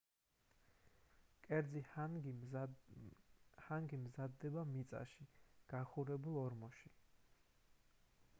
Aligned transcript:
კერძი 1.47 1.83
ჰანგი 1.89 2.33
მზადდება 4.07 4.65
მიწაში 4.73 5.29
გახურებულ 5.75 6.43
ორმოში 6.47 6.93